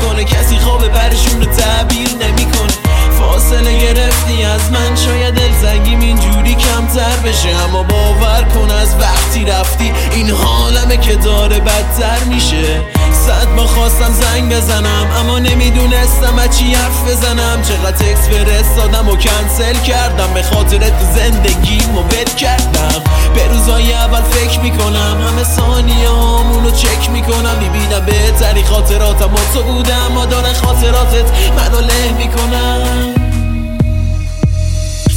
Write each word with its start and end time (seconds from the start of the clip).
نمی‌کنه. 0.00 0.24
کسی 0.24 0.58
خواب 0.58 0.88
پرشون 0.88 1.42
رو 1.42 1.46
تعبیر 1.52 2.08
نمی‌کنه. 2.08 2.72
فاصله 3.18 3.78
گرفتی 3.78 4.44
از 4.44 4.72
من 4.72 4.96
شاید 4.96 5.34
دلزنگیم 5.34 6.00
اینجوری 6.00 6.54
کمتر 6.54 7.16
بشه. 7.24 7.48
اما 7.64 7.82
باور 7.82 8.42
کن 8.54 8.70
از 8.70 8.94
وقتی 9.00 9.44
رفتی 9.44 9.92
این 10.12 10.30
حالمه 10.30 10.96
که 10.96 11.14
داره 11.14 11.60
بدتر 11.60 12.24
میشه. 12.28 12.80
صد 13.26 13.48
ما 13.56 13.66
خواستم 13.66 14.12
زنگ 14.12 14.54
بزنم 14.54 15.06
اما 15.20 15.38
نمی‌دونستم 15.38 16.38
از 16.38 16.58
چی 16.58 16.74
حرف 16.74 17.10
بزنم. 17.10 17.62
چقدر 17.62 17.90
تکس 17.90 18.28
فرستادم 18.28 19.08
و 19.08 19.16
کنسل 19.16 19.74
کردم. 19.86 20.34
به 20.34 20.42
خاطر 20.42 20.78
تو 20.78 21.06
زندگیم 21.16 21.98
و 21.98 22.02
بد 22.02 22.36
کردم. 22.36 23.02
به 23.34 23.48
روزای 23.48 23.92
اول 23.92 24.22
فکر 24.22 24.60
می‌کنم 24.60 25.26
همه 25.28 25.44
ثانیه 25.44 26.08
هامونو 26.60 26.76
چک 26.76 27.10
می‌کنم. 27.10 27.58
می‌بینم 27.60 28.06
بهتری 28.06 28.62
خاطراتم. 28.62 29.34
و 29.34 29.38
تو 29.54 29.62
بودم 29.62 30.12
ما 30.14 30.26
داره 30.26 30.52
خاطراتت 30.52 31.30
منو 31.56 31.80
له 31.80 32.12
می‌کنم. 32.18 33.14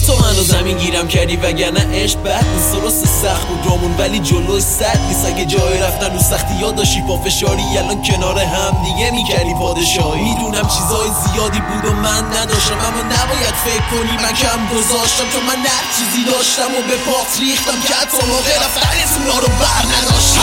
تو 0.08 0.14
منو 0.16 0.44
زمین 0.44 0.78
گیرم 0.78 1.08
کردی 1.08 1.36
وگرنه 1.36 1.88
عشق 1.94 2.18
نیست. 2.28 2.74
درست 2.74 3.06
سخت 3.06 3.48
بود 3.48 3.66
رامون 3.70 3.96
ولی 4.00 4.20
جلوش 4.20 4.64
صد 4.64 5.00
نیست. 5.08 5.26
اگه 5.26 5.46
جای 5.46 5.78
رفتن 5.78 6.14
رو 6.14 6.20
سختی 6.20 6.54
یاد 6.62 6.76
داشتی. 6.76 7.02
با 7.02 7.18
فشاری 7.18 7.78
الان 7.78 8.04
کنار 8.04 8.40
هم 8.40 8.84
دیگه 8.84 9.12
می‌کردی 9.12 9.54
پادشاهی. 9.54 10.33
می‌دونم 10.64 10.68
چیزای 10.68 11.10
زیادی 11.26 11.60
بود 11.60 11.86
و 11.86 11.94
من 11.94 12.24
نداشتم 12.38 12.78
اما 12.88 13.02
نباید 13.16 13.56
فکر 13.66 13.86
کنی. 13.92 14.18
من 14.24 14.34
کم 14.34 14.62
گذاشتم 14.76 15.28
چون 15.34 15.44
من 15.44 15.60
نه 15.68 15.78
چیزی 15.98 16.24
داشتم 16.32 16.72
و 16.78 16.82
به 16.90 16.98
پاک 17.06 17.28
ریختم 17.40 17.78
که 17.88 17.94
حتی 17.96 18.28
موقع 18.28 18.56
رفتن 18.66 18.84
اونا 19.20 19.40
رو 19.40 19.48
بر 19.48 19.84
نداشتم. 19.94 20.42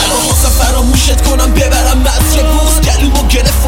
فراموشت 0.49 1.21
کنم 1.21 1.53
ببرم 1.53 1.97
مصر 1.97 2.43
بوز 2.43 2.79
و 3.23 3.27
گرفت 3.27 3.61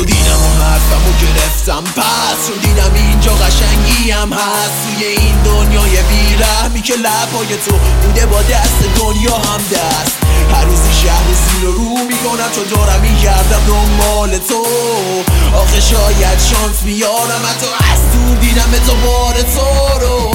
تو 0.00 0.06
دیدم 0.06 0.42
و 0.42 0.62
حرفم 0.62 1.08
و 1.08 1.12
گرفتم. 1.20 1.84
پس 1.84 2.48
رو 2.48 2.56
دیدم 2.56 2.94
اینجا 2.94 3.32
قشنگی 3.32 4.10
هم 4.10 4.32
هست. 4.32 4.72
توی 4.84 5.04
این 5.04 5.42
دنیای 5.42 5.90
بیرحمی 5.90 6.82
که 6.82 6.94
لبهای 6.94 7.56
تو 7.66 7.78
بوده 8.02 8.26
با 8.26 8.42
دست 8.42 8.78
دنیا 8.98 9.34
هم 9.34 9.60
دست. 9.72 10.18
هر 10.54 10.64
روزی 10.64 10.92
شهر 11.02 11.26
زیر 11.32 11.64
رو 11.64 12.04
می‌کنم 12.08 12.50
چون 12.54 12.64
دارم 12.64 13.00
میگردم 13.00 13.60
دنبال 13.66 14.38
تو. 14.38 14.66
آخه 15.56 15.80
شاید 15.80 16.38
شانس 16.38 16.82
بیارم 16.84 17.42
حتی 17.50 17.66
از 17.92 18.12
دور 18.12 18.36
دیدم 18.36 18.72
تو 18.86 18.94
بار 19.06 19.34
تو 19.34 19.98
رو 20.00 20.30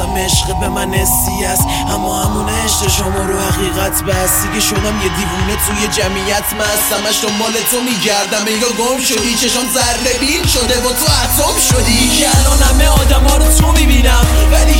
نمی‌دونستم 0.00 0.18
عشق 0.18 0.58
به 0.60 0.68
من 0.68 0.94
حسی 0.94 1.44
است. 1.44 1.66
اما 1.94 2.22
همون 2.22 2.48
عشق 2.48 2.90
شما 2.90 3.22
رو 3.28 3.38
حقیقت 3.40 4.02
بستی 4.02 4.48
که 4.54 4.60
شدم 4.60 4.96
یه 5.02 5.10
دیوونه 5.16 5.56
توی 5.66 5.88
جمعیت 5.88 6.44
مستم 6.58 7.06
همش 7.06 7.24
دنبال 7.24 7.52
تو 7.70 7.80
میگردم. 7.80 8.44
انگار 8.52 8.72
گم 8.80 9.00
شدی 9.04 9.34
چشم 9.34 9.66
ذره 9.74 10.18
بین 10.20 10.46
شده 10.46 10.78
و 10.78 10.92
تو 10.92 11.06
اتم 11.24 11.58
شدی. 11.70 12.08
که 12.18 12.26
الان 12.38 12.58
همه 12.58 12.86
آدم 12.86 13.24
ها 13.28 13.36
رو 13.36 13.54
تو 13.58 13.72
می‌بینم. 13.72 14.26
ولی 14.52 14.75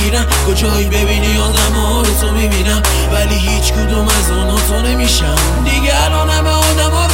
می‌گیرم 0.00 0.26
کجایی 0.48 0.86
ببینی 0.86 1.38
آدم 1.38 1.72
ها 1.72 2.02
رو 2.02 2.20
تو 2.20 2.30
می‌بینم. 2.32 2.82
ولی 3.12 3.34
هیچ 3.34 3.72
کدوم 3.72 4.08
از 4.08 4.30
اونا 4.30 4.56
تو 4.56 4.82
نمیشم. 4.82 5.34
دیگه 5.64 6.04
الان 6.04 6.30
همه 6.30 6.50
آدم 6.50 6.90
ها 6.90 7.06